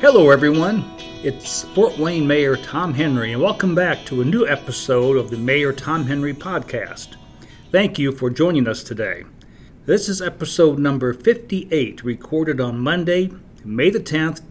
Hello, 0.00 0.30
everyone. 0.30 0.84
It's 1.24 1.64
Fort 1.74 1.98
Wayne 1.98 2.24
Mayor 2.24 2.56
Tom 2.56 2.94
Henry, 2.94 3.32
and 3.32 3.42
welcome 3.42 3.74
back 3.74 4.04
to 4.04 4.22
a 4.22 4.24
new 4.24 4.46
episode 4.46 5.16
of 5.16 5.28
the 5.28 5.36
Mayor 5.36 5.72
Tom 5.72 6.04
Henry 6.04 6.32
podcast. 6.32 7.16
Thank 7.72 7.98
you 7.98 8.12
for 8.12 8.30
joining 8.30 8.68
us 8.68 8.84
today. 8.84 9.24
This 9.86 10.08
is 10.08 10.22
episode 10.22 10.78
number 10.78 11.12
58, 11.12 12.04
recorded 12.04 12.60
on 12.60 12.78
Monday, 12.78 13.32
May 13.64 13.90
the 13.90 13.98
10th, 13.98 14.42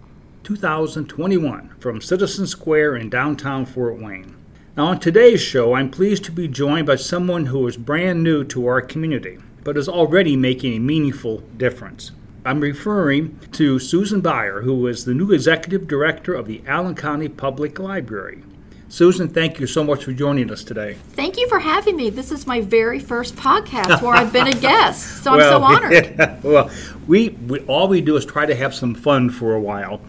2021, 0.44 1.75
from 1.79 2.02
Citizen 2.02 2.45
Square 2.45 2.98
in 2.98 3.09
downtown 3.09 3.66
Fort 3.66 4.02
Wayne. 4.02 4.36
Now, 4.75 4.88
on 4.88 5.00
today's 5.00 5.39
show, 5.39 5.75
I'm 5.75 5.89
pleased 5.89 6.25
to 6.25 6.34
be 6.34 6.50
joined 6.50 6.88
by 6.88 6.98
someone 6.98 7.45
who 7.45 7.66
is 7.68 7.77
brand 7.77 8.21
new 8.21 8.43
to 8.43 8.68
our 8.68 8.82
community, 8.82 9.38
but 9.63 9.77
is 9.77 9.88
already 9.88 10.35
making 10.35 10.73
a 10.73 10.79
meaningful 10.79 11.38
difference. 11.55 12.12
I'm 12.47 12.61
referring 12.61 13.41
to 13.51 13.77
Susan 13.77 14.21
Baier, 14.21 14.63
who 14.63 14.87
is 14.87 15.03
the 15.03 15.13
new 15.13 15.33
executive 15.33 15.85
director 15.85 16.33
of 16.33 16.47
the 16.47 16.61
Allen 16.65 16.95
County 16.95 17.27
Public 17.27 17.77
Library. 17.77 18.41
Susan, 18.87 19.27
thank 19.27 19.59
you 19.59 19.67
so 19.67 19.83
much 19.83 20.05
for 20.05 20.13
joining 20.13 20.49
us 20.49 20.63
today. 20.63 20.95
Thank 21.11 21.35
you 21.35 21.49
for 21.49 21.59
having 21.59 21.97
me. 21.97 22.09
This 22.09 22.31
is 22.31 22.47
my 22.47 22.61
very 22.61 22.99
first 22.99 23.35
podcast 23.35 24.01
where 24.01 24.15
I've 24.15 24.31
been 24.31 24.47
a 24.47 24.53
guest, 24.53 25.23
so 25.23 25.33
I'm 25.33 25.41
so 25.41 25.61
honored. 25.61 25.91
Yeah, 25.91 26.39
well, 26.41 26.71
we, 27.05 27.31
we 27.31 27.59
all 27.65 27.89
we 27.89 27.99
do 27.99 28.15
is 28.15 28.25
try 28.25 28.45
to 28.45 28.55
have 28.55 28.73
some 28.73 28.95
fun 28.95 29.29
for 29.29 29.53
a 29.53 29.59
while, 29.59 29.99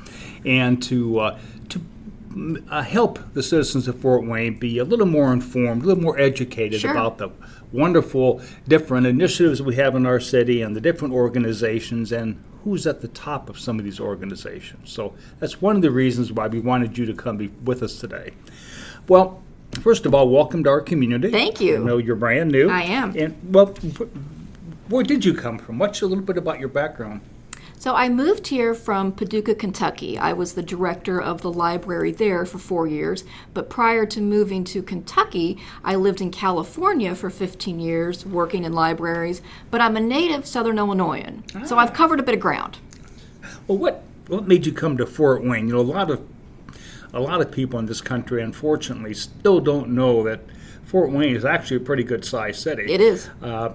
and 0.46 0.80
to 0.84 1.18
uh, 1.18 1.38
uh, 2.70 2.82
help 2.82 3.18
the 3.34 3.42
citizens 3.42 3.88
of 3.88 3.98
Fort 4.00 4.24
Wayne 4.26 4.58
be 4.58 4.78
a 4.78 4.84
little 4.84 5.06
more 5.06 5.32
informed, 5.32 5.82
a 5.82 5.86
little 5.86 6.02
more 6.02 6.18
educated 6.18 6.80
Sure. 6.80 6.90
about 6.90 7.18
the 7.18 7.30
wonderful 7.72 8.40
different 8.66 9.06
initiatives 9.06 9.60
we 9.62 9.74
have 9.76 9.94
in 9.94 10.06
our 10.06 10.20
city 10.20 10.62
and 10.62 10.74
the 10.76 10.80
different 10.80 11.14
organizations 11.14 12.12
and 12.12 12.42
who's 12.64 12.86
at 12.86 13.00
the 13.00 13.08
top 13.08 13.48
of 13.48 13.58
some 13.58 13.78
of 13.78 13.84
these 13.84 14.00
organizations. 14.00 14.90
So 14.90 15.14
that's 15.38 15.60
one 15.62 15.76
of 15.76 15.82
the 15.82 15.90
reasons 15.90 16.32
why 16.32 16.48
we 16.48 16.60
wanted 16.60 16.98
you 16.98 17.06
to 17.06 17.14
come 17.14 17.36
be 17.36 17.48
with 17.64 17.82
us 17.82 17.98
today. 18.00 18.32
Well, 19.08 19.42
first 19.80 20.06
of 20.06 20.14
all, 20.14 20.28
welcome 20.28 20.64
to 20.64 20.70
our 20.70 20.80
community. 20.80 21.30
Thank 21.30 21.60
you. 21.60 21.76
I 21.76 21.84
know 21.84 21.98
you're 21.98 22.16
brand 22.16 22.50
new. 22.50 22.68
I 22.68 22.82
am. 22.82 23.14
And 23.16 23.36
well, 23.54 23.74
where 24.88 25.04
did 25.04 25.24
you 25.24 25.34
come 25.34 25.58
from? 25.58 25.78
What's 25.78 26.02
a 26.02 26.06
little 26.06 26.24
bit 26.24 26.36
about 26.36 26.58
your 26.58 26.68
background? 26.68 27.20
So 27.78 27.94
I 27.94 28.08
moved 28.08 28.48
here 28.48 28.74
from 28.74 29.12
Paducah, 29.12 29.54
Kentucky. 29.54 30.18
I 30.18 30.32
was 30.32 30.54
the 30.54 30.64
director 30.64 31.22
of 31.22 31.42
the 31.42 31.52
library 31.52 32.10
there 32.10 32.44
for 32.44 32.58
four 32.58 32.88
years, 32.88 33.22
but 33.54 33.70
prior 33.70 34.04
to 34.06 34.20
moving 34.20 34.64
to 34.64 34.82
Kentucky, 34.82 35.58
I 35.84 35.94
lived 35.94 36.20
in 36.20 36.32
California 36.32 37.14
for 37.14 37.30
15 37.30 37.78
years 37.78 38.26
working 38.26 38.64
in 38.64 38.72
libraries, 38.72 39.42
but 39.70 39.80
I'm 39.80 39.96
a 39.96 40.00
native 40.00 40.44
Southern 40.44 40.76
Illinoisan, 40.76 41.44
so 41.66 41.78
I've 41.78 41.92
covered 41.92 42.18
a 42.18 42.24
bit 42.24 42.34
of 42.34 42.40
ground. 42.40 42.78
Well, 43.68 43.78
what 43.78 44.02
what 44.26 44.48
made 44.48 44.66
you 44.66 44.72
come 44.72 44.96
to 44.96 45.06
Fort 45.06 45.44
Wayne? 45.44 45.68
You 45.68 45.74
know, 45.74 45.80
a 45.80 45.82
lot 45.82 46.10
of 46.10 46.26
a 47.12 47.20
lot 47.20 47.40
of 47.40 47.52
people 47.52 47.78
in 47.78 47.86
this 47.86 48.00
country, 48.00 48.42
unfortunately, 48.42 49.14
still 49.14 49.60
don't 49.60 49.90
know 49.90 50.24
that 50.24 50.40
Fort 50.84 51.12
Wayne 51.12 51.36
is 51.36 51.44
actually 51.44 51.76
a 51.76 51.80
pretty 51.80 52.02
good 52.02 52.24
sized 52.24 52.60
city. 52.60 52.92
It 52.92 53.00
is. 53.00 53.30
Uh, 53.40 53.70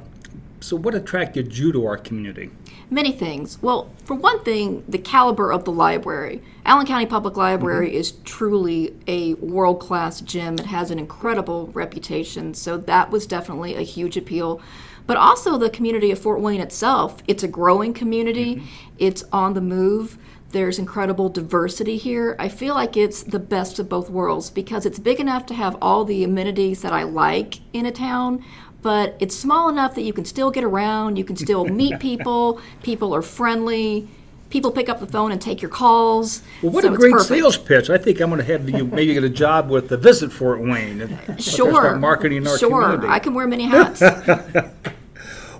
so, 0.59 0.75
what 0.75 0.93
attracted 0.93 1.57
you 1.57 1.71
to 1.71 1.85
our 1.85 1.97
community? 1.97 2.51
Many 2.93 3.11
things. 3.11 3.59
Well, 3.59 3.91
for 4.05 4.13
one 4.13 4.43
thing, 4.43 4.83
the 4.87 4.99
caliber 4.99 5.51
of 5.51 5.65
the 5.65 5.71
library. 5.71 6.43
Allen 6.63 6.85
County 6.85 7.07
Public 7.07 7.35
Library 7.35 7.87
mm-hmm. 7.87 7.97
is 7.97 8.11
truly 8.23 8.95
a 9.07 9.33
world 9.33 9.79
class 9.79 10.21
gym. 10.21 10.59
It 10.59 10.67
has 10.67 10.91
an 10.91 10.99
incredible 10.99 11.71
reputation, 11.73 12.53
so 12.53 12.77
that 12.77 13.09
was 13.09 13.25
definitely 13.25 13.73
a 13.73 13.81
huge 13.81 14.15
appeal. 14.15 14.61
But 15.07 15.17
also 15.17 15.57
the 15.57 15.71
community 15.71 16.11
of 16.11 16.19
Fort 16.19 16.39
Wayne 16.39 16.61
itself. 16.61 17.23
It's 17.27 17.41
a 17.41 17.47
growing 17.47 17.95
community, 17.95 18.57
mm-hmm. 18.57 18.95
it's 18.99 19.23
on 19.33 19.55
the 19.55 19.61
move. 19.61 20.19
There's 20.49 20.77
incredible 20.77 21.29
diversity 21.29 21.97
here. 21.97 22.35
I 22.37 22.47
feel 22.47 22.75
like 22.75 22.95
it's 22.95 23.23
the 23.23 23.39
best 23.39 23.79
of 23.79 23.89
both 23.89 24.11
worlds 24.11 24.51
because 24.51 24.85
it's 24.85 24.99
big 24.99 25.19
enough 25.19 25.47
to 25.47 25.55
have 25.55 25.75
all 25.81 26.05
the 26.05 26.23
amenities 26.23 26.83
that 26.83 26.93
I 26.93 27.01
like 27.01 27.61
in 27.73 27.87
a 27.87 27.91
town, 27.91 28.45
but 28.83 29.15
it's 29.19 29.35
small 29.35 29.69
enough 29.69 29.95
that 29.95 30.03
you 30.03 30.13
can 30.13 30.25
still 30.25 30.51
get 30.51 30.63
around, 30.63 31.17
you 31.17 31.23
can 31.23 31.35
still 31.35 31.65
meet 31.81 31.99
people, 31.99 32.61
people 32.83 33.15
are 33.15 33.21
friendly, 33.23 34.07
people 34.51 34.69
pick 34.71 34.87
up 34.89 34.99
the 34.99 35.07
phone 35.07 35.31
and 35.31 35.41
take 35.41 35.61
your 35.61 35.71
calls. 35.71 36.43
Well, 36.61 36.73
what 36.73 36.83
so 36.83 36.93
a 36.93 36.95
great 36.95 37.19
sales 37.21 37.57
pitch! 37.57 37.89
I 37.89 37.97
think 37.97 38.19
I'm 38.19 38.29
going 38.29 38.39
to 38.45 38.45
have 38.45 38.69
you 38.69 38.85
maybe 38.85 39.13
get 39.15 39.23
a 39.23 39.29
job 39.29 39.69
with 39.69 39.89
the 39.89 39.97
Visit 39.97 40.31
Fort 40.31 40.59
Wayne 40.61 41.17
Sure. 41.39 41.95
marketing 41.97 42.45
our 42.47 42.57
sure. 42.59 42.81
community. 42.83 43.07
I 43.07 43.17
can 43.19 43.33
wear 43.33 43.47
many 43.47 43.63
hats. 43.65 44.01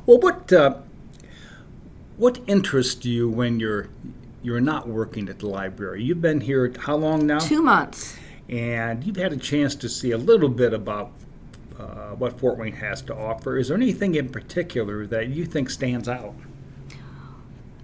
Well, 0.05 0.19
what 0.19 0.51
uh, 0.51 0.75
what 2.17 2.40
interests 2.45 3.05
you 3.05 3.29
when 3.29 3.59
you're 3.59 3.88
you're 4.41 4.59
not 4.59 4.88
working 4.88 5.29
at 5.29 5.40
the 5.40 5.47
library? 5.47 6.03
You've 6.03 6.22
been 6.22 6.41
here 6.41 6.73
how 6.78 6.95
long 6.97 7.25
now? 7.25 7.40
Two 7.40 7.61
months. 7.61 8.17
and 8.50 9.03
you've 9.05 9.16
had 9.16 9.31
a 9.31 9.38
chance 9.38 9.75
to 9.75 9.88
see 9.88 10.11
a 10.11 10.17
little 10.17 10.50
bit 10.50 10.73
about 10.73 11.11
uh, 11.83 12.16
what 12.16 12.39
Fort 12.39 12.57
Wayne 12.57 12.73
has 12.73 13.01
to 13.03 13.16
offer. 13.16 13.57
Is 13.57 13.67
there 13.69 13.77
anything 13.77 14.16
in 14.16 14.29
particular 14.29 15.05
that 15.07 15.27
you 15.29 15.45
think 15.45 15.69
stands 15.69 16.07
out? 16.09 16.33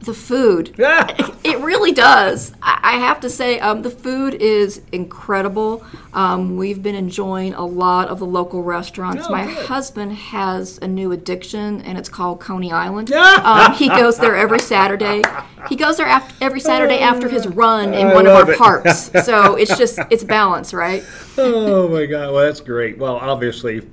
The 0.02 0.14
food. 0.14 0.76
Ah! 0.84 1.36
It 1.44 1.60
really 1.60 1.92
does. 1.92 2.54
I 2.62 2.78
I 2.82 2.94
have 2.94 3.20
to 3.22 3.30
say, 3.30 3.60
um, 3.60 3.82
the 3.84 3.90
food 3.92 4.34
is 4.34 4.82
incredible. 4.92 5.86
Um, 6.14 6.56
we've 6.58 6.82
been 6.82 6.96
enjoying 6.96 7.54
a 7.54 7.66
lot 7.66 8.08
of 8.08 8.18
the 8.20 8.26
local 8.26 8.64
restaurants. 8.64 9.26
Oh, 9.28 9.32
My 9.32 9.46
good. 9.46 9.66
husband 9.68 10.14
has 10.14 10.80
a 10.82 10.88
new 10.88 11.12
addiction, 11.12 11.82
and 11.82 11.98
it's 12.00 12.10
called 12.10 12.40
Coney 12.40 12.72
Island. 12.72 13.12
um, 13.14 13.74
he 13.74 13.90
goes 13.90 14.18
there 14.18 14.36
every 14.36 14.60
Saturday. 14.60 15.22
He 15.70 15.76
goes 15.76 15.98
there 15.98 16.08
after, 16.08 16.34
every 16.44 16.60
Saturday 16.60 17.00
after 17.00 17.30
his 17.30 17.48
run 17.48 17.94
in 17.94 18.08
I 18.08 18.14
one 18.14 18.28
of 18.28 18.34
our 18.34 18.52
it. 18.52 18.58
parks. 18.58 19.12
So 19.24 19.56
it's 19.56 19.78
just 19.78 20.00
it's 20.10 20.24
balance, 20.24 20.74
right? 20.74 21.04
oh 21.38 21.88
my 21.88 22.06
God! 22.06 22.34
Well, 22.34 22.46
that's 22.46 22.62
great. 22.62 22.98
Well, 22.98 23.16
obviously, 23.18 23.88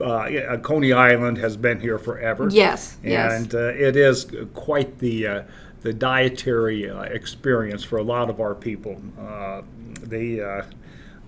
uh, 0.00 0.56
Coney 0.62 0.92
Island 0.92 1.38
has 1.38 1.56
been 1.56 1.80
here 1.80 1.98
forever. 1.98 2.48
Yes, 2.50 2.96
yes. 3.02 3.32
and 3.32 3.54
uh, 3.54 3.68
it 3.68 3.96
is 3.96 4.26
quite 4.54 4.98
the 4.98 5.26
uh, 5.26 5.42
the 5.82 5.92
dietary 5.92 6.90
uh, 6.90 7.02
experience 7.02 7.84
for 7.84 7.98
a 7.98 8.02
lot 8.02 8.30
of 8.30 8.40
our 8.40 8.54
people. 8.54 9.00
Uh, 9.18 9.62
they 10.02 10.40
uh, 10.40 10.62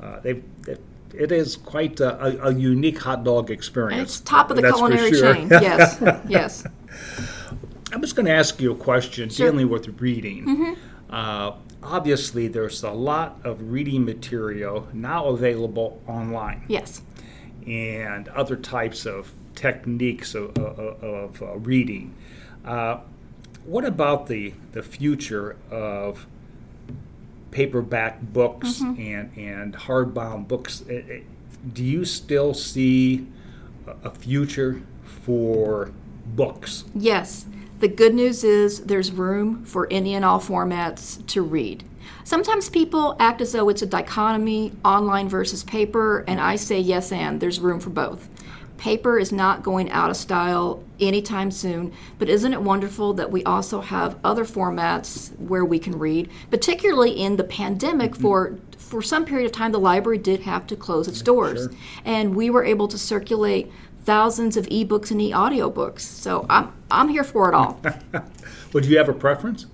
uh, 0.03 0.21
they 0.21 0.43
it, 0.67 0.81
it 1.15 1.33
is 1.33 1.57
quite 1.57 2.01
a, 2.01 2.47
a, 2.47 2.55
unique 2.55 2.99
hot 2.99 3.25
dog 3.25 3.51
experience. 3.51 4.17
It's 4.17 4.21
top 4.21 4.51
of 4.51 4.57
the 4.57 4.63
culinary 4.63 5.13
sure. 5.13 5.35
chain. 5.35 5.49
Yes, 5.49 6.03
yes. 6.29 6.65
I'm 8.09 8.11
just 8.11 8.17
going 8.17 8.27
to 8.27 8.33
ask 8.33 8.59
you 8.59 8.73
a 8.73 8.75
question 8.75 9.29
Sure. 9.29 9.51
dealing 9.51 9.69
with 9.69 10.01
reading. 10.01 10.79
Uh, 11.11 11.53
obviously, 11.83 12.49
there's 12.49 12.83
a 12.83 12.91
lot 12.91 13.39
of 13.45 13.71
reading 13.71 14.07
material 14.07 14.89
now 14.95 15.27
available 15.27 16.01
online 16.07 16.65
Yes. 16.69 17.03
and 17.67 18.27
other 18.29 18.57
types 18.57 19.05
of 19.05 19.31
techniques 19.55 20.35
of, 20.35 20.57
of, 20.57 21.05
of 21.05 21.43
uh, 21.43 21.59
reading. 21.59 22.15
Uh, 22.65 23.01
what 23.67 23.85
about 23.85 24.27
the, 24.27 24.55
the 24.73 24.83
future 24.83 25.57
of 25.71 26.27
paperback 27.51 28.23
books 28.23 28.81
and, 28.81 29.31
and 29.37 29.75
hardbound 29.75 30.49
books? 30.49 30.83
Do 31.75 31.85
you 31.85 32.07
still 32.07 32.55
see 32.55 33.27
a 34.03 34.09
future 34.11 34.81
for 35.05 35.91
books? 36.25 36.85
Yes. 36.95 37.45
The 37.79 37.89
good 37.89 38.13
news 38.13 38.43
is 38.43 38.81
there's 38.81 39.13
room 39.13 39.65
for 39.65 39.87
any 39.91 40.15
and 40.15 40.25
all 40.25 40.41
formats 40.41 41.25
to 41.29 41.43
read. 41.43 41.85
Sometimes 42.25 42.69
people 42.69 43.15
act 43.21 43.41
as 43.41 43.53
though 43.53 43.69
it's 43.69 43.83
a 43.83 43.87
dichotomy, 43.87 44.73
online 44.85 45.29
versus 45.29 45.63
paper, 45.63 46.25
and 46.27 46.41
I 46.41 46.57
say 46.57 46.81
yes 46.81 47.13
and 47.13 47.41
there's 47.41 47.61
room 47.61 47.79
for 47.79 47.91
both. 47.91 48.29
Paper 48.79 49.19
is 49.19 49.33
not 49.33 49.63
going 49.63 49.91
out 49.91 50.11
of 50.11 50.17
style 50.17 50.83
anytime 51.01 51.51
soon, 51.51 51.93
but 52.19 52.29
isn't 52.29 52.53
it 52.53 52.63
wonderful 52.63 53.13
that 53.15 53.31
we 53.31 53.45
also 53.45 53.81
have 53.81 54.19
other 54.25 54.45
formats 54.45 55.37
where 55.39 55.65
we 55.65 55.79
can 55.79 55.99
read, 55.99 56.31
particularly 56.51 57.13
in 57.13 57.37
the 57.37 57.45
pandemic 57.45 58.13
mm-hmm. 58.13 58.23
for 58.23 58.59
for 58.77 59.03
some 59.03 59.27
period 59.27 59.45
of 59.45 59.53
time 59.53 59.71
the 59.71 59.79
library 59.79 60.17
did 60.17 60.41
have 60.41 60.67
to 60.67 60.75
close 60.75 61.09
its 61.09 61.21
doors. 61.21 61.65
Sure. 61.65 61.73
And 62.07 62.35
we 62.35 62.49
were 62.49 62.65
able 62.65 62.89
to 62.89 62.97
circulate 62.97 63.71
thousands 64.09 64.57
of 64.57 64.65
ebooks 64.69 65.11
and 65.11 65.21
e-audiobooks. 65.21 66.01
So 66.01 66.47
I'm 66.49 66.73
I'm 66.91 67.11
here 67.11 67.23
for 67.23 67.47
it 67.51 67.55
all. 67.55 67.79
Would 68.73 68.87
you 68.87 68.97
have 68.97 69.11
a 69.11 69.13
preference? 69.13 69.67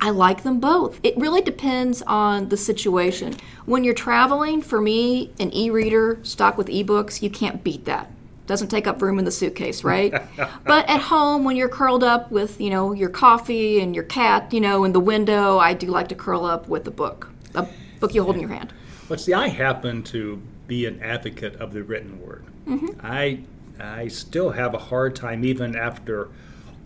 I 0.00 0.10
like 0.10 0.42
them 0.42 0.58
both. 0.58 0.98
It 1.04 1.16
really 1.16 1.42
depends 1.42 2.02
on 2.02 2.48
the 2.48 2.56
situation. 2.56 3.34
When 3.66 3.84
you're 3.84 3.94
traveling, 3.94 4.62
for 4.62 4.80
me, 4.80 5.32
an 5.38 5.54
e-reader 5.54 6.18
stocked 6.24 6.58
with 6.58 6.66
ebooks, 6.66 7.22
you 7.22 7.30
can't 7.30 7.62
beat 7.62 7.84
that. 7.84 8.10
Doesn't 8.48 8.66
take 8.68 8.88
up 8.88 9.00
room 9.00 9.20
in 9.20 9.24
the 9.24 9.30
suitcase, 9.30 9.84
right? 9.84 10.12
but 10.64 10.88
at 10.88 11.00
home, 11.00 11.44
when 11.44 11.54
you're 11.54 11.68
curled 11.68 12.02
up 12.02 12.32
with, 12.32 12.60
you 12.60 12.70
know, 12.70 12.92
your 12.92 13.10
coffee 13.10 13.80
and 13.80 13.94
your 13.94 14.04
cat, 14.04 14.52
you 14.52 14.60
know, 14.60 14.82
in 14.82 14.92
the 14.92 15.00
window, 15.00 15.58
I 15.58 15.74
do 15.74 15.86
like 15.86 16.08
to 16.08 16.16
curl 16.16 16.44
up 16.44 16.68
with 16.68 16.84
a 16.88 16.92
book, 16.92 17.30
a 17.54 17.68
book 18.00 18.12
you 18.12 18.24
hold 18.24 18.34
in 18.34 18.40
your 18.40 18.50
hand. 18.50 18.72
But 19.08 19.20
see, 19.20 19.34
I 19.34 19.48
happen 19.48 20.02
to 20.04 20.42
be 20.66 20.86
an 20.86 21.00
advocate 21.00 21.54
of 21.56 21.72
the 21.72 21.84
written 21.84 22.20
word. 22.20 22.44
Mm-hmm. 22.66 23.00
I 23.02 23.40
I 23.80 24.08
still 24.08 24.50
have 24.50 24.74
a 24.74 24.78
hard 24.78 25.14
time, 25.16 25.44
even 25.44 25.76
after 25.76 26.28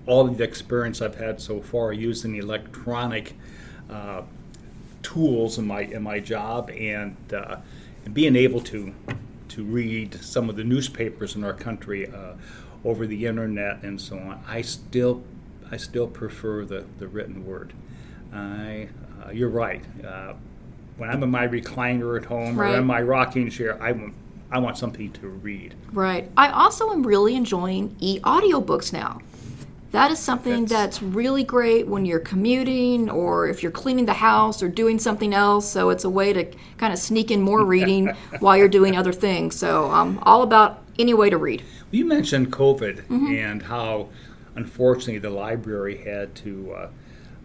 all 0.07 0.25
the 0.29 0.43
experience 0.45 1.01
I've 1.01 1.15
had 1.17 1.41
so 1.41 1.61
far 1.61 1.93
using 1.93 2.35
electronic 2.37 3.35
uh, 3.91 4.23
tools 5.03 5.59
in 5.59 5.67
my 5.67 5.81
in 5.83 6.03
my 6.03 6.21
job 6.21 6.71
and 6.71 7.17
uh, 7.33 7.57
and 8.05 8.15
being 8.15 8.37
able 8.37 8.61
to 8.63 8.95
to 9.49 9.65
read 9.65 10.15
some 10.23 10.49
of 10.49 10.57
the 10.57 10.65
newspapers 10.65 11.37
in 11.37 11.45
our 11.45 11.53
country 11.53 12.09
uh, 12.09 12.33
over 12.85 13.07
the 13.07 13.27
internet 13.27 13.83
and 13.83 14.01
so 14.01 14.17
on, 14.19 14.43
I 14.49 14.63
still 14.63 15.23
I 15.71 15.77
still 15.77 16.07
prefer 16.07 16.65
the, 16.65 16.85
the 16.99 17.07
written 17.09 17.47
word. 17.47 17.73
I 18.33 18.89
uh, 19.25 19.31
you're 19.31 19.49
right. 19.49 19.85
Uh, 20.05 20.35
when 20.97 21.09
I'm 21.11 21.23
in 21.23 21.31
my 21.31 21.47
recliner 21.49 22.19
at 22.21 22.27
home 22.27 22.57
Right. 22.59 22.75
or 22.75 22.79
in 22.79 22.85
my 22.85 23.01
rocking 23.01 23.49
chair, 23.51 23.81
I 23.83 23.93
want 23.93 24.15
I 24.53 24.59
want 24.59 24.77
something 24.77 25.11
to 25.13 25.29
read. 25.29 25.75
Right. 25.93 26.31
I 26.37 26.49
also 26.51 26.91
am 26.93 27.03
really 27.07 27.35
enjoying 27.35 27.97
e 28.01 28.21
audiobooks 28.21 28.93
now. 28.93 29.21
That 29.93 30.11
is 30.11 30.19
something 30.19 30.65
That's- 30.67 30.99
that's, 30.99 31.03
really 31.03 31.45
great 31.45 31.87
when 31.87 32.07
you're 32.07 32.19
commuting 32.21 33.11
or 33.11 33.49
if 33.49 33.63
you're 33.63 33.73
cleaning 33.73 34.07
the 34.07 34.15
house 34.15 34.63
or 34.63 34.69
doing 34.69 34.99
something 34.99 35.35
else. 35.35 35.69
So 35.71 35.91
it's 35.91 36.05
a 36.05 36.11
way 36.11 36.33
to 36.33 36.45
kind 36.79 36.93
of 36.93 36.99
sneak 36.99 37.31
in 37.31 37.43
more 37.43 37.65
reading 37.77 38.09
while 38.41 38.57
you're 38.57 38.69
doing 38.69 38.97
other 38.97 39.13
things. 39.13 39.55
So 39.57 39.91
I'm 39.91 40.19
all 40.21 40.43
about 40.43 40.83
any 40.99 41.13
way 41.15 41.29
to 41.31 41.37
read. 41.39 41.63
You 41.91 42.05
mentioned 42.07 42.53
COVID 42.53 43.03
Mm-hmm. 43.07 43.35
and 43.35 43.63
how, 43.63 44.09
unfortunately, 44.55 45.19
the 45.19 45.31
library 45.31 45.99
had 45.99 46.35
to 46.37 46.73
uh, 46.75 46.89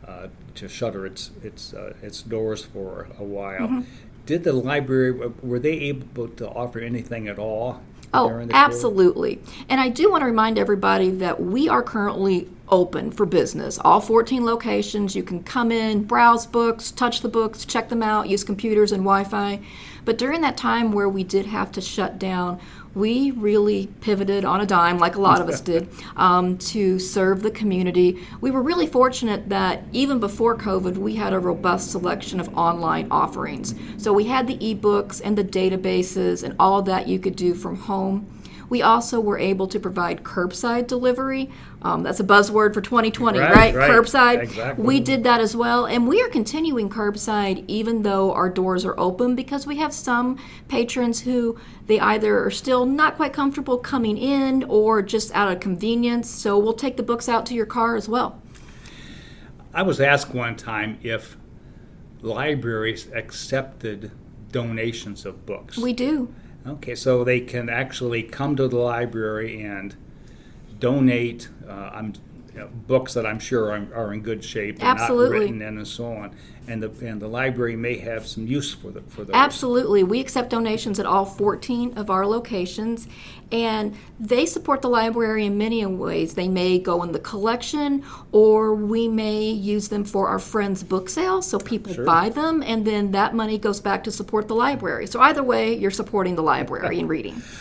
uh, 0.09 0.27
to 0.55 0.69
shutter 0.69 1.05
its 1.05 1.31
its 1.43 1.73
uh, 1.73 1.93
its 2.01 2.21
doors 2.21 2.63
for 2.63 3.07
a 3.19 3.23
while. 3.25 3.67
Mm-hmm. 3.67 3.81
Did 4.27 4.43
the 4.43 4.53
library 4.53 5.11
were 5.41 5.57
they 5.57 5.79
able 5.79 6.27
to 6.27 6.49
offer 6.49 6.79
anything 6.79 7.27
at 7.27 7.39
all? 7.39 7.81
Oh, 8.13 8.47
absolutely. 8.51 9.41
And 9.69 9.81
I 9.81 9.89
do 9.89 10.11
want 10.11 10.21
to 10.21 10.25
remind 10.25 10.59
everybody 10.59 11.09
that 11.11 11.41
we 11.41 11.69
are 11.69 11.81
currently 11.81 12.49
open 12.69 13.11
for 13.11 13.25
business. 13.25 13.79
All 13.79 14.01
14 14.01 14.45
locations. 14.45 15.15
You 15.15 15.23
can 15.23 15.43
come 15.43 15.71
in, 15.71 16.03
browse 16.03 16.45
books, 16.45 16.91
touch 16.91 17.21
the 17.21 17.29
books, 17.29 17.65
check 17.65 17.89
them 17.89 18.03
out, 18.03 18.29
use 18.29 18.43
computers 18.43 18.91
and 18.91 19.03
Wi 19.03 19.23
Fi. 19.23 19.59
But 20.05 20.17
during 20.17 20.41
that 20.41 20.55
time 20.55 20.91
where 20.91 21.09
we 21.09 21.23
did 21.23 21.45
have 21.47 21.71
to 21.73 21.81
shut 21.81 22.17
down, 22.17 22.59
we 22.95 23.31
really 23.31 23.87
pivoted 24.01 24.43
on 24.43 24.61
a 24.61 24.65
dime, 24.65 24.97
like 24.97 25.15
a 25.15 25.21
lot 25.21 25.39
of 25.39 25.49
us 25.49 25.61
did, 25.61 25.87
um, 26.15 26.57
to 26.57 26.97
serve 26.97 27.43
the 27.43 27.51
community. 27.51 28.25
We 28.41 28.49
were 28.49 28.61
really 28.61 28.87
fortunate 28.87 29.49
that 29.49 29.83
even 29.93 30.19
before 30.19 30.55
COVID, 30.55 30.97
we 30.97 31.15
had 31.15 31.33
a 31.33 31.39
robust 31.39 31.91
selection 31.91 32.39
of 32.39 32.57
online 32.57 33.07
offerings. 33.11 33.75
So 33.97 34.13
we 34.13 34.23
had 34.23 34.47
the 34.47 34.57
ebooks 34.57 35.21
and 35.23 35.37
the 35.37 35.43
databases 35.43 36.41
and 36.41 36.55
all 36.57 36.81
that 36.83 37.07
you 37.07 37.19
could 37.19 37.35
do 37.35 37.53
from 37.53 37.75
home. 37.75 38.27
We 38.69 38.81
also 38.81 39.19
were 39.19 39.37
able 39.37 39.67
to 39.67 39.79
provide 39.79 40.23
curbside 40.23 40.87
delivery. 40.87 41.49
Um, 41.81 42.03
that's 42.03 42.19
a 42.19 42.23
buzzword 42.23 42.73
for 42.73 42.81
2020, 42.81 43.39
Right, 43.39 43.55
right? 43.55 43.75
right. 43.75 43.89
Curbside. 43.91 44.43
Exactly. 44.43 44.83
We 44.83 44.99
did 44.99 45.23
that 45.23 45.39
as 45.39 45.55
well. 45.55 45.85
And 45.85 46.07
we 46.07 46.21
are 46.21 46.27
continuing 46.27 46.89
curbside 46.89 47.63
even 47.67 48.01
though 48.03 48.33
our 48.33 48.49
doors 48.49 48.83
are 48.83 48.99
open 48.99 49.35
because 49.35 49.65
we 49.65 49.77
have 49.77 49.93
some 49.93 50.37
patrons 50.67 51.21
who 51.21 51.57
they 51.85 51.99
either 51.99 52.43
are 52.43 52.51
still 52.51 52.85
not 52.85 53.15
quite 53.15 53.31
comfortable 53.31 53.77
coming 53.77 54.17
in 54.17 54.63
or 54.65 55.01
just 55.01 55.31
out 55.33 55.51
of 55.51 55.59
convenience. 55.59 56.29
So 56.29 56.57
we'll 56.57 56.73
take 56.73 56.97
the 56.97 57.03
books 57.03 57.29
out 57.29 57.45
to 57.47 57.53
your 57.53 57.65
car 57.65 57.95
as 57.95 58.09
well. 58.09 58.41
I 59.73 59.83
was 59.83 60.01
asked 60.01 60.33
one 60.33 60.55
time 60.55 60.97
if 61.03 61.37
libraries 62.21 63.07
accepted 63.13 64.11
donations 64.51 65.25
of 65.25 65.45
books. 65.45 65.77
We 65.77 65.93
do. 65.93 66.33
Okay, 66.67 66.95
so 66.95 67.23
they 67.23 67.39
can 67.39 67.69
actually 67.69 68.23
come 68.23 68.57
to 68.57 68.67
the 68.67 68.77
library 68.77 69.63
and 69.63 69.95
donate 70.79 71.47
uh, 71.67 71.91
I'm, 71.93 72.13
books 72.65 73.13
that 73.13 73.25
I'm 73.25 73.39
sure 73.39 73.71
are, 73.71 73.87
are 73.93 74.13
in 74.13 74.21
good 74.21 74.43
shape 74.43 74.75
and 74.79 74.83
Absolutely. 74.83 75.39
not 75.39 75.41
written 75.41 75.61
and 75.61 75.87
so 75.87 76.05
on, 76.13 76.35
and 76.67 76.83
the 76.83 76.89
and 77.05 77.21
the 77.21 77.27
library 77.27 77.75
may 77.75 77.97
have 77.97 78.25
some 78.27 78.47
use 78.47 78.73
for 78.73 78.91
the 78.91 79.01
for 79.01 79.23
those. 79.23 79.35
Absolutely. 79.35 80.03
We 80.03 80.19
accept 80.19 80.49
donations 80.49 80.99
at 80.99 81.05
all 81.05 81.25
14 81.25 81.97
of 81.97 82.09
our 82.09 82.25
locations, 82.25 83.07
and 83.51 83.95
they 84.19 84.45
support 84.45 84.81
the 84.81 84.89
library 84.89 85.45
in 85.45 85.57
many 85.57 85.85
ways. 85.85 86.33
They 86.33 86.47
may 86.47 86.79
go 86.79 87.03
in 87.03 87.11
the 87.11 87.19
collection, 87.19 88.03
or 88.31 88.73
we 88.75 89.07
may 89.07 89.49
use 89.49 89.87
them 89.89 90.03
for 90.03 90.27
our 90.27 90.39
friends' 90.39 90.83
book 90.83 91.09
sale, 91.09 91.41
so 91.41 91.59
people 91.59 91.93
Sure. 91.93 92.05
buy 92.05 92.29
them, 92.29 92.63
and 92.63 92.85
then 92.85 93.11
that 93.11 93.33
money 93.35 93.57
goes 93.57 93.79
back 93.79 94.03
to 94.05 94.11
support 94.11 94.47
the 94.47 94.55
library. 94.55 95.07
So 95.07 95.19
either 95.21 95.43
way, 95.43 95.77
you're 95.77 95.91
supporting 95.91 96.35
the 96.35 96.43
library 96.43 96.99
and 96.99 97.07
reading. 97.09 97.41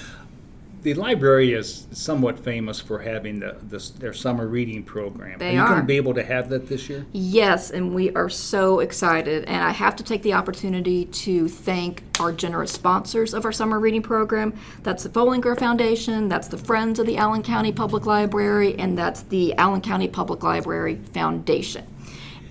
The 0.87 0.95
library 0.95 1.53
is 1.53 1.89
somewhat 1.91 2.39
famous 2.39 2.81
for 2.81 3.01
having 3.01 3.41
the, 3.41 3.57
this, 3.61 3.91
their 3.91 4.13
summer 4.13 4.47
reading 4.47 4.85
program. 4.85 5.37
They 5.37 5.59
are 5.59 5.63
you 5.63 5.69
going 5.69 5.81
to 5.81 5.85
be 5.85 5.97
able 5.97 6.15
to 6.15 6.23
have 6.23 6.49
that 6.51 6.69
this 6.69 6.89
year? 6.89 7.05
Yes, 7.11 7.73
and 7.73 7.93
we 7.93 8.15
are 8.15 8.29
so 8.29 8.79
excited. 8.79 9.47
And 9.47 9.65
I 9.65 9.71
have 9.71 9.97
to 9.97 10.05
take 10.05 10.23
the 10.23 10.35
opportunity 10.35 11.07
to 11.07 11.49
thank 11.49 12.05
our 12.21 12.31
generous 12.31 12.71
sponsors 12.71 13.35
of 13.35 13.45
our 13.45 13.51
summer 13.51 13.81
reading 13.81 14.01
program. 14.01 14.55
That's 14.85 15.03
the 15.03 15.09
Foellinger 15.09 15.59
Foundation, 15.59 16.29
that's 16.29 16.47
the 16.47 16.57
Friends 16.57 17.01
of 17.01 17.07
the 17.07 17.17
Allen 17.17 17.43
County 17.43 17.73
Public 17.73 18.07
Library, 18.07 18.77
and 18.79 18.97
that's 18.97 19.23
the 19.23 19.57
Allen 19.57 19.81
County 19.81 20.07
Public 20.07 20.45
Library 20.45 21.01
Foundation. 21.13 21.85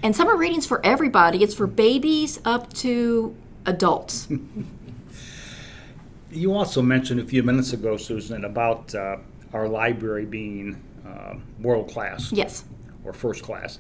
And 0.04 0.14
summer 0.14 0.36
reading's 0.36 0.66
for 0.66 0.86
everybody. 0.86 1.42
It's 1.42 1.56
for 1.56 1.68
babies 1.68 2.42
up 2.44 2.74
to 2.74 3.34
adults. 3.66 4.28
You 6.36 6.54
also 6.54 6.82
mentioned 6.82 7.22
a 7.22 7.26
few 7.26 7.44
minutes 7.44 7.72
ago, 7.74 7.96
Susan, 7.98 8.44
about 8.44 8.94
uh, 8.94 9.18
our 9.54 9.68
library 9.70 10.26
being 10.26 10.82
uh, 11.08 11.36
world 11.62 11.90
class. 11.90 12.32
yes. 12.32 12.66
or 13.06 13.14
first 13.14 13.42
class. 13.44 13.80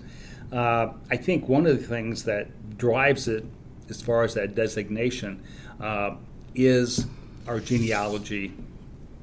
Uh, 0.51 0.93
I 1.11 1.17
think 1.17 1.49
one 1.49 1.65
of 1.65 1.77
the 1.77 1.85
things 1.85 2.23
that 2.23 2.77
drives 2.77 3.27
it, 3.27 3.43
as 3.89 4.01
far 4.01 4.23
as 4.23 4.35
that 4.35 4.55
designation, 4.55 5.43
uh, 5.81 6.15
is 6.53 7.07
our 7.47 7.59
genealogy 7.59 8.53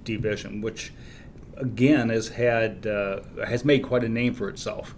division, 0.04 0.60
which 0.60 0.92
again 1.56 2.08
has 2.10 2.28
had 2.28 2.86
uh, 2.86 3.20
has 3.46 3.64
made 3.64 3.82
quite 3.82 4.04
a 4.04 4.08
name 4.08 4.34
for 4.34 4.48
itself 4.48 4.94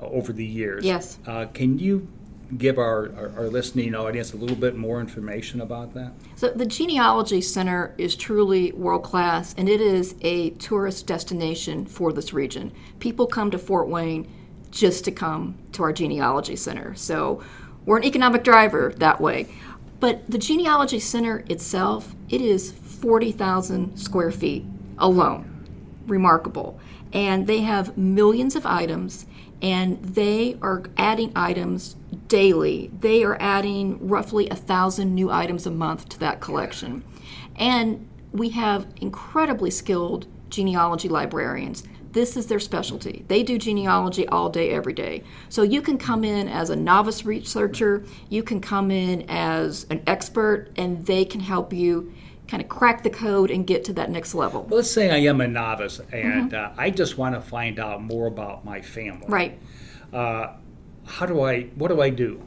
uh, 0.00 0.06
over 0.06 0.32
the 0.32 0.44
years. 0.44 0.84
Yes. 0.84 1.18
Uh, 1.26 1.46
can 1.46 1.78
you 1.78 2.08
give 2.56 2.78
our, 2.78 3.12
our, 3.16 3.32
our 3.36 3.46
listening 3.48 3.94
audience 3.94 4.32
a 4.32 4.36
little 4.36 4.56
bit 4.56 4.76
more 4.76 5.00
information 5.00 5.60
about 5.60 5.94
that? 5.94 6.12
So 6.36 6.50
the 6.50 6.66
Genealogy 6.66 7.40
Center 7.40 7.94
is 7.98 8.16
truly 8.16 8.72
world 8.72 9.02
class, 9.02 9.54
and 9.56 9.68
it 9.68 9.80
is 9.80 10.14
a 10.20 10.50
tourist 10.50 11.06
destination 11.06 11.86
for 11.86 12.12
this 12.12 12.32
region. 12.32 12.72
People 13.00 13.26
come 13.26 13.50
to 13.50 13.58
Fort 13.58 13.88
Wayne 13.88 14.30
just 14.70 15.04
to 15.04 15.12
come 15.12 15.56
to 15.72 15.82
our 15.82 15.92
Genealogy 15.92 16.56
Center. 16.56 16.94
So 16.94 17.42
we're 17.86 17.98
an 17.98 18.04
economic 18.04 18.44
driver 18.44 18.92
that 18.96 19.20
way. 19.20 19.48
But 20.00 20.28
the 20.30 20.38
Genealogy 20.38 20.98
Center 20.98 21.44
itself, 21.48 22.14
it 22.28 22.40
is 22.40 22.72
40,000 22.72 23.96
square 23.96 24.30
feet 24.30 24.64
alone. 24.98 25.50
Remarkable. 26.06 26.78
And 27.12 27.46
they 27.46 27.60
have 27.60 27.96
millions 27.96 28.56
of 28.56 28.66
items, 28.66 29.26
and 29.62 30.02
they 30.02 30.58
are 30.62 30.82
adding 30.96 31.32
items 31.34 31.96
daily. 32.28 32.90
They 33.00 33.22
are 33.24 33.36
adding 33.40 34.06
roughly 34.06 34.48
a 34.48 34.54
thousand 34.54 35.14
new 35.14 35.30
items 35.30 35.66
a 35.66 35.70
month 35.70 36.08
to 36.10 36.18
that 36.20 36.40
collection. 36.40 37.04
And 37.56 38.08
we 38.32 38.50
have 38.50 38.86
incredibly 39.00 39.70
skilled 39.70 40.26
genealogy 40.50 41.08
librarians. 41.08 41.84
This 42.12 42.36
is 42.36 42.46
their 42.46 42.60
specialty. 42.60 43.24
They 43.26 43.42
do 43.42 43.58
genealogy 43.58 44.26
all 44.28 44.48
day, 44.48 44.70
every 44.70 44.92
day. 44.92 45.24
So 45.48 45.62
you 45.62 45.82
can 45.82 45.98
come 45.98 46.22
in 46.22 46.48
as 46.48 46.70
a 46.70 46.76
novice 46.76 47.24
researcher, 47.24 48.04
you 48.28 48.44
can 48.44 48.60
come 48.60 48.92
in 48.92 49.24
as 49.28 49.84
an 49.90 50.02
expert, 50.06 50.70
and 50.76 51.04
they 51.06 51.24
can 51.24 51.40
help 51.40 51.72
you 51.72 52.12
kind 52.48 52.62
of 52.62 52.68
crack 52.68 53.02
the 53.02 53.10
code 53.10 53.50
and 53.50 53.66
get 53.66 53.84
to 53.84 53.92
that 53.94 54.10
next 54.10 54.34
level. 54.34 54.62
Well, 54.64 54.76
let's 54.78 54.90
say 54.90 55.10
I 55.10 55.28
am 55.28 55.40
a 55.40 55.48
novice 55.48 56.00
and 56.12 56.52
Mm-hmm. 56.52 56.78
uh, 56.78 56.82
I 56.82 56.90
just 56.90 57.16
want 57.18 57.34
to 57.34 57.40
find 57.40 57.78
out 57.78 58.02
more 58.02 58.26
about 58.26 58.64
my 58.64 58.80
family. 58.80 59.26
Right. 59.28 59.58
Uh, 60.12 60.52
how 61.06 61.26
do 61.26 61.40
I? 61.42 61.64
What 61.74 61.88
do 61.88 62.00
I 62.00 62.10
do? 62.10 62.40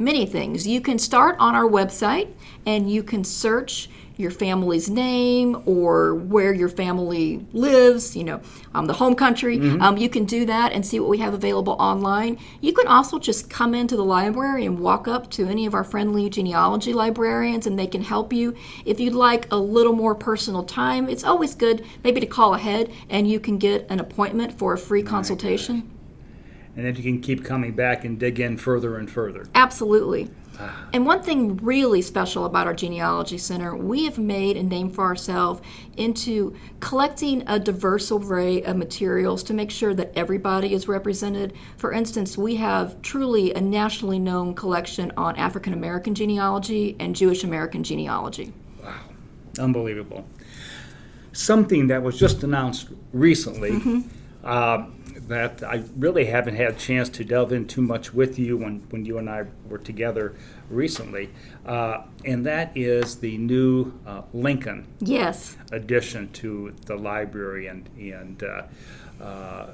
Many 0.00 0.26
things. 0.26 0.66
You 0.66 0.80
can 0.80 0.98
start 0.98 1.36
on 1.38 1.54
our 1.54 1.68
website 1.68 2.32
and 2.66 2.90
you 2.90 3.02
can 3.02 3.22
search 3.22 3.88
your 4.16 4.30
family's 4.30 4.90
name 4.90 5.62
or 5.64 6.14
where 6.14 6.52
your 6.52 6.68
family 6.68 7.44
lives, 7.52 8.14
you 8.14 8.22
know, 8.22 8.40
um, 8.74 8.86
the 8.86 8.92
home 8.92 9.14
country. 9.14 9.58
Um, 9.80 9.96
you 9.96 10.08
can 10.08 10.24
do 10.26 10.44
that 10.44 10.72
and 10.72 10.84
see 10.84 11.00
what 11.00 11.08
we 11.08 11.18
have 11.18 11.32
available 11.32 11.74
online. 11.78 12.38
You 12.60 12.72
can 12.72 12.86
also 12.86 13.18
just 13.18 13.48
come 13.48 13.74
into 13.74 13.96
the 13.96 14.04
library 14.04 14.66
and 14.66 14.78
walk 14.78 15.08
up 15.08 15.30
to 15.32 15.46
any 15.46 15.64
of 15.64 15.74
our 15.74 15.84
friendly 15.84 16.28
genealogy 16.28 16.92
librarians 16.92 17.66
and 17.66 17.78
they 17.78 17.86
can 17.86 18.02
help 18.02 18.32
you. 18.32 18.54
If 18.84 19.00
you'd 19.00 19.14
like 19.14 19.50
a 19.50 19.56
little 19.56 19.94
more 19.94 20.14
personal 20.14 20.64
time, 20.64 21.08
it's 21.08 21.24
always 21.24 21.54
good 21.54 21.84
maybe 22.04 22.20
to 22.20 22.26
call 22.26 22.54
ahead 22.54 22.92
and 23.08 23.28
you 23.28 23.40
can 23.40 23.56
get 23.56 23.86
an 23.90 24.00
appointment 24.00 24.58
for 24.58 24.74
a 24.74 24.78
free 24.78 25.02
consultation. 25.02 25.90
And 26.76 26.86
then 26.86 26.94
you 26.96 27.02
can 27.02 27.20
keep 27.20 27.44
coming 27.44 27.72
back 27.72 28.04
and 28.04 28.18
dig 28.18 28.40
in 28.40 28.56
further 28.56 28.96
and 28.96 29.10
further. 29.10 29.46
Absolutely. 29.54 30.30
And 30.92 31.06
one 31.06 31.22
thing 31.22 31.56
really 31.58 32.02
special 32.02 32.44
about 32.44 32.66
our 32.66 32.74
genealogy 32.74 33.38
center, 33.38 33.74
we 33.74 34.04
have 34.04 34.18
made 34.18 34.58
a 34.58 34.62
name 34.62 34.90
for 34.90 35.04
ourselves 35.04 35.62
into 35.96 36.54
collecting 36.80 37.42
a 37.46 37.58
diverse 37.58 38.12
array 38.12 38.62
of 38.64 38.76
materials 38.76 39.42
to 39.44 39.54
make 39.54 39.70
sure 39.70 39.94
that 39.94 40.12
everybody 40.14 40.74
is 40.74 40.86
represented. 40.86 41.54
For 41.78 41.92
instance, 41.92 42.36
we 42.36 42.56
have 42.56 43.00
truly 43.00 43.54
a 43.54 43.60
nationally 43.60 44.18
known 44.18 44.54
collection 44.54 45.12
on 45.16 45.36
African 45.36 45.72
American 45.72 46.14
genealogy 46.14 46.94
and 47.00 47.16
Jewish 47.16 47.42
American 47.42 47.82
genealogy. 47.82 48.52
Wow, 48.82 49.00
unbelievable. 49.58 50.26
Something 51.32 51.86
that 51.86 52.02
was 52.02 52.18
just 52.18 52.42
announced 52.42 52.88
recently. 53.14 53.70
Mm-hmm. 53.70 54.00
Uh, 54.42 54.86
that 55.28 55.62
I 55.62 55.84
really 55.96 56.24
haven't 56.24 56.56
had 56.56 56.72
a 56.72 56.74
chance 56.74 57.08
to 57.10 57.24
delve 57.24 57.52
in 57.52 57.66
too 57.66 57.82
much 57.82 58.14
with 58.14 58.38
you 58.38 58.56
when, 58.56 58.80
when 58.90 59.04
you 59.04 59.18
and 59.18 59.28
I 59.28 59.44
were 59.68 59.78
together 59.78 60.34
recently, 60.70 61.30
uh, 61.66 62.02
and 62.24 62.44
that 62.46 62.76
is 62.76 63.16
the 63.16 63.36
new 63.38 63.92
uh, 64.06 64.22
Lincoln 64.32 64.86
yes 65.00 65.56
addition 65.72 66.30
to 66.32 66.74
the 66.86 66.96
library, 66.96 67.66
and 67.66 67.88
and 67.98 68.42
uh, 68.42 69.22
uh 69.22 69.66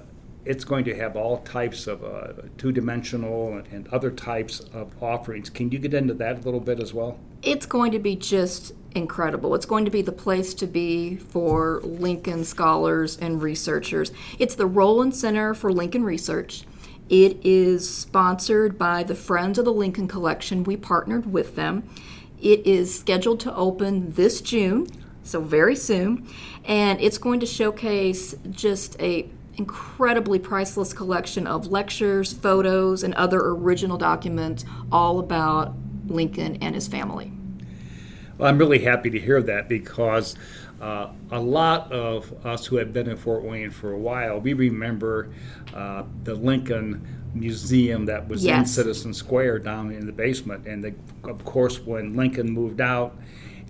it's 0.45 0.65
going 0.65 0.85
to 0.85 0.95
have 0.95 1.17
all 1.17 1.39
types 1.39 1.89
of 1.89 2.05
uh, 2.05 2.33
two-dimensional 2.57 3.57
and, 3.57 3.67
and 3.73 3.89
other 3.89 4.13
types 4.13 4.61
of 4.73 5.03
offerings. 5.03 5.51
Can 5.51 5.73
you 5.73 5.79
get 5.81 5.93
into 5.93 6.15
that 6.15 6.39
a 6.39 6.41
little 6.43 6.61
bit 6.61 6.79
as 6.79 6.95
well? 6.95 7.19
It's 7.43 7.67
going 7.67 7.91
to 7.91 7.99
be 7.99 8.15
just 8.15 8.73
incredible. 8.97 9.55
It's 9.55 9.67
going 9.67 9.85
to 9.85 9.91
be 9.91 10.03
the 10.03 10.11
place 10.11 10.55
to 10.55 10.67
be 10.67 11.17
for 11.17 11.81
Lincoln 11.83 12.45
scholars 12.45 13.17
and 13.19 13.43
researchers. 13.43 14.11
It's 14.39 14.55
the 14.55 14.67
Rolland 14.67 15.15
Center 15.15 15.55
for 15.55 15.71
Lincoln 15.71 16.03
Research. 16.03 16.65
It 17.09 17.39
is 17.45 17.89
sponsored 17.89 18.79
by 18.79 19.05
the 19.05 19.15
Friends 19.15 19.59
of 19.59 19.65
the 19.65 19.73
Lincoln 19.73 20.09
Collection. 20.09 20.65
We 20.65 20.77
partnered 20.77 21.31
with 21.31 21.55
them. 21.55 21.89
It 22.41 22.67
is 22.67 22.99
scheduled 22.99 23.39
to 23.41 23.55
open 23.55 24.13
this 24.13 24.41
June, 24.41 24.87
so 25.23 25.41
very 25.41 25.77
soon, 25.77 26.29
and 26.65 27.01
it's 27.01 27.19
going 27.19 27.41
to 27.41 27.47
showcase 27.47 28.35
just 28.51 29.01
a 29.01 29.29
incredibly 29.55 30.39
priceless 30.39 30.93
collection 30.93 31.47
of 31.47 31.69
lectures, 31.69 32.33
photos, 32.33 33.03
and 33.03 33.15
other 33.15 33.41
original 33.41 33.97
documents 33.97 34.65
all 34.93 35.19
about 35.19 35.75
Lincoln 36.09 36.57
and 36.57 36.75
his 36.75 36.89
family. 36.89 37.36
Well, 38.39 38.49
I'm 38.49 38.59
really 38.59 38.81
happy 38.81 39.11
to 39.11 39.19
hear 39.19 39.43
that 39.43 39.69
because 39.69 40.37
uh, 40.81 41.09
a 41.31 41.41
lot 41.41 41.91
of 41.91 42.33
us 42.45 42.67
who 42.67 42.77
have 42.77 42.93
been 42.93 43.09
in 43.09 43.17
Fort 43.17 43.43
Wayne 43.43 43.71
for 43.71 43.93
a 43.93 43.99
while, 43.99 44.41
we 44.41 44.53
remember 44.53 45.31
uh, 45.75 46.05
the 46.25 46.35
Lincoln 46.35 47.07
Museum 47.35 48.07
that 48.07 48.29
was 48.29 48.45
yes. 48.45 48.59
in 48.59 48.67
Citizen 48.67 49.15
Square 49.15 49.61
down 49.61 49.91
in 49.91 50.07
the 50.07 50.13
basement. 50.13 50.67
And 50.67 50.85
the, 50.85 50.95
of 51.25 51.45
course, 51.45 51.81
when 51.81 52.15
Lincoln 52.17 52.51
moved 52.51 52.81
out 52.81 53.17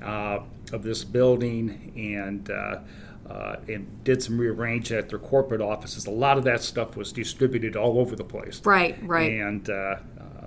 uh, 0.03 0.41
of 0.73 0.83
this 0.83 1.05
building 1.05 1.93
and 1.97 2.51
uh, 2.51 2.81
uh, 3.29 3.57
and 3.69 4.05
did 4.05 4.23
some 4.23 4.39
rearranging 4.39 4.97
at 4.97 5.09
their 5.09 5.19
corporate 5.19 5.61
offices. 5.61 6.07
A 6.07 6.11
lot 6.11 6.39
of 6.39 6.45
that 6.45 6.63
stuff 6.63 6.97
was 6.97 7.13
distributed 7.13 7.75
all 7.75 7.99
over 7.99 8.15
the 8.15 8.25
place. 8.25 8.61
Right, 8.65 8.97
right. 9.03 9.33
And 9.33 9.69
uh, 9.69 9.73
uh, 9.73 9.99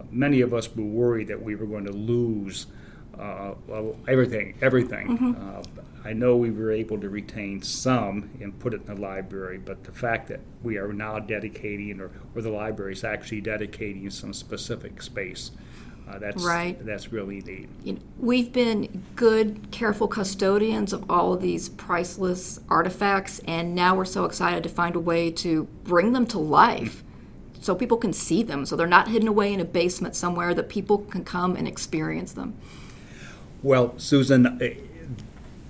many 0.09 0.39
of 0.39 0.53
us 0.53 0.73
were 0.73 0.85
worried 0.85 1.27
that 1.27 1.41
we 1.41 1.55
were 1.55 1.65
going 1.65 1.83
to 1.85 1.91
lose 1.91 2.67
uh, 3.19 3.53
well, 3.67 3.95
everything, 4.07 4.57
everything. 4.61 5.17
Mm-hmm. 5.17 5.59
Uh, 5.59 5.81
I 6.05 6.13
know 6.13 6.38
we 6.38 6.49
were 6.49 6.71
able 6.71 6.97
to 6.99 7.09
retain 7.09 7.61
some 7.61 8.29
and 8.39 8.57
put 8.57 8.73
it 8.73 8.81
in 8.81 8.95
the 8.95 9.01
library, 9.01 9.57
but 9.57 9.83
the 9.83 9.91
fact 9.91 10.29
that 10.29 10.39
we 10.63 10.77
are 10.77 10.93
now 10.93 11.19
dedicating, 11.19 11.99
or, 11.99 12.11
or 12.33 12.41
the 12.41 12.49
library 12.49 12.93
is 12.93 13.03
actually 13.03 13.41
dedicating 13.41 14.09
some 14.09 14.33
specific 14.33 15.01
space, 15.01 15.51
uh, 16.09 16.17
that's 16.17 16.43
right. 16.43 16.83
That's 16.83 17.11
really 17.11 17.41
neat. 17.41 17.69
You 17.83 17.93
know, 17.93 17.99
we've 18.17 18.51
been 18.51 19.03
good, 19.15 19.67
careful 19.71 20.07
custodians 20.07 20.93
of 20.93 21.11
all 21.11 21.33
of 21.33 21.41
these 21.41 21.69
priceless 21.69 22.59
artifacts, 22.69 23.41
and 23.45 23.75
now 23.75 23.95
we're 23.95 24.05
so 24.05 24.25
excited 24.25 24.63
to 24.63 24.69
find 24.69 24.95
a 24.95 24.99
way 24.99 25.29
to 25.31 25.65
bring 25.83 26.13
them 26.13 26.25
to 26.27 26.39
life. 26.39 27.03
So 27.61 27.75
people 27.75 27.97
can 27.97 28.13
see 28.13 28.41
them, 28.41 28.65
so 28.65 28.77
they're 28.77 28.88
not 28.88 29.09
hidden 29.09 29.27
away 29.27 29.53
in 29.53 29.59
a 29.59 29.65
basement 29.65 30.15
somewhere 30.15 30.53
that 30.53 30.69
people 30.69 30.99
can 30.99 31.25
come 31.25 31.57
and 31.57 31.67
experience 31.67 32.31
them. 32.31 32.57
Well, 33.61 33.93
Susan, 33.97 34.61
eh, 34.61 34.75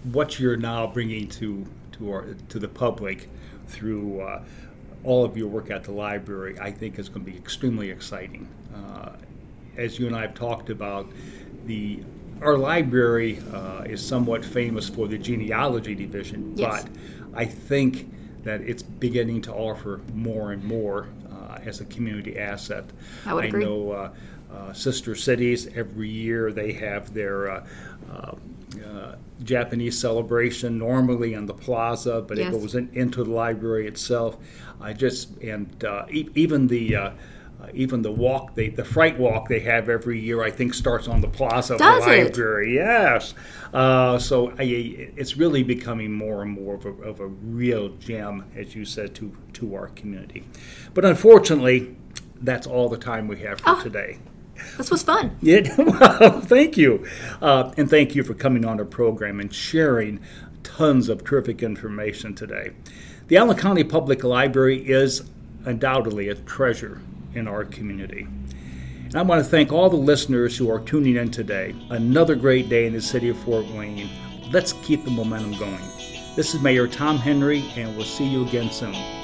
what 0.03 0.39
you're 0.39 0.57
now 0.57 0.87
bringing 0.87 1.27
to 1.29 1.65
to 1.93 2.11
our 2.11 2.35
to 2.49 2.59
the 2.59 2.67
public 2.67 3.29
through 3.67 4.21
uh, 4.21 4.43
all 5.03 5.25
of 5.25 5.35
your 5.35 5.47
work 5.47 5.71
at 5.71 5.83
the 5.83 5.91
library, 5.91 6.57
I 6.59 6.71
think 6.71 6.99
is 6.99 7.09
going 7.09 7.25
to 7.25 7.31
be 7.31 7.37
extremely 7.37 7.89
exciting. 7.89 8.47
Uh, 8.75 9.11
as 9.77 9.97
you 9.97 10.07
and 10.07 10.15
I 10.15 10.21
have 10.21 10.35
talked 10.35 10.69
about, 10.69 11.11
the 11.65 12.03
our 12.41 12.57
library 12.57 13.39
uh, 13.53 13.83
is 13.85 14.05
somewhat 14.05 14.45
famous 14.45 14.87
for 14.87 15.07
the 15.07 15.17
genealogy 15.17 15.95
division, 15.95 16.53
yes. 16.55 16.83
but 16.83 16.91
I 17.33 17.45
think 17.45 18.13
that 18.43 18.61
it's 18.61 18.83
beginning 18.83 19.41
to 19.43 19.53
offer 19.53 19.99
more 20.13 20.51
and 20.51 20.63
more 20.63 21.09
uh, 21.31 21.57
as 21.65 21.81
a 21.81 21.85
community 21.85 22.39
asset. 22.39 22.85
I 23.25 23.33
would 23.33 23.45
I 23.45 23.47
agree. 23.47 23.65
know 23.65 24.11
uh, 24.51 24.69
uh, 24.69 24.73
sister 24.73 25.15
cities. 25.15 25.67
Every 25.75 26.09
year 26.09 26.51
they 26.51 26.73
have 26.73 27.13
their 27.13 27.49
uh, 27.49 27.67
uh, 28.11 28.35
uh, 28.85 29.15
Japanese 29.43 29.99
celebration, 29.99 30.77
normally 30.77 31.33
in 31.33 31.45
the 31.45 31.53
plaza, 31.53 32.21
but 32.21 32.37
yes. 32.37 32.47
it 32.47 32.51
goes 32.51 32.75
in, 32.75 32.89
into 32.93 33.23
the 33.23 33.31
library 33.31 33.87
itself. 33.87 34.37
I 34.79 34.93
just 34.93 35.37
and 35.37 35.83
e- 36.11 36.29
even 36.35 36.67
the 36.67 36.95
uh, 36.95 37.11
even 37.73 38.01
the 38.01 38.11
walk, 38.11 38.55
they, 38.55 38.69
the 38.69 38.85
fright 38.85 39.19
walk 39.19 39.49
they 39.49 39.59
have 39.59 39.89
every 39.89 40.19
year, 40.19 40.43
I 40.43 40.49
think 40.51 40.73
starts 40.73 41.07
on 41.07 41.19
the 41.19 41.27
plaza 41.27 41.73
of 41.73 41.79
Does 41.79 42.05
the 42.05 42.09
library. 42.09 42.71
It? 42.71 42.75
Yes. 42.75 43.33
Uh, 43.73 44.17
so 44.17 44.51
I, 44.57 44.63
it's 44.63 45.35
really 45.35 45.63
becoming 45.63 46.11
more 46.11 46.41
and 46.41 46.51
more 46.51 46.75
of 46.75 46.85
a, 46.85 46.89
of 47.03 47.19
a, 47.19 47.27
real 47.27 47.89
gem, 47.97 48.45
as 48.55 48.75
you 48.75 48.85
said, 48.85 49.13
to, 49.15 49.35
to 49.53 49.75
our 49.75 49.87
community. 49.89 50.45
But 50.93 51.03
unfortunately, 51.03 51.97
that's 52.41 52.65
all 52.65 52.87
the 52.87 52.97
time 52.97 53.27
we 53.27 53.39
have 53.39 53.59
for 53.59 53.71
oh. 53.71 53.83
today. 53.83 54.19
This 54.77 54.91
was 54.91 55.03
fun. 55.03 55.37
Yeah, 55.41 55.73
well, 55.77 56.41
thank 56.41 56.77
you. 56.77 57.05
Uh, 57.41 57.73
and 57.77 57.89
thank 57.89 58.15
you 58.15 58.23
for 58.23 58.33
coming 58.33 58.65
on 58.65 58.79
our 58.79 58.85
program 58.85 59.39
and 59.39 59.53
sharing 59.53 60.19
tons 60.63 61.09
of 61.09 61.23
terrific 61.23 61.63
information 61.63 62.35
today. 62.35 62.71
The 63.27 63.37
Allen 63.37 63.57
County 63.57 63.83
Public 63.83 64.23
Library 64.23 64.87
is 64.87 65.23
undoubtedly 65.65 66.29
a 66.29 66.35
treasure 66.35 67.01
in 67.33 67.47
our 67.47 67.63
community. 67.65 68.27
And 69.05 69.15
I 69.15 69.21
want 69.23 69.43
to 69.43 69.49
thank 69.49 69.71
all 69.71 69.89
the 69.89 69.95
listeners 69.95 70.57
who 70.57 70.69
are 70.71 70.79
tuning 70.79 71.15
in 71.15 71.31
today. 71.31 71.75
Another 71.89 72.35
great 72.35 72.69
day 72.69 72.85
in 72.85 72.93
the 72.93 73.01
city 73.01 73.29
of 73.29 73.37
Fort 73.39 73.67
Wayne. 73.67 74.09
Let's 74.51 74.73
keep 74.73 75.03
the 75.03 75.11
momentum 75.11 75.57
going. 75.57 75.81
This 76.35 76.53
is 76.53 76.61
Mayor 76.61 76.87
Tom 76.87 77.17
Henry, 77.17 77.63
and 77.75 77.95
we'll 77.95 78.05
see 78.05 78.25
you 78.27 78.45
again 78.45 78.71
soon. 78.71 79.18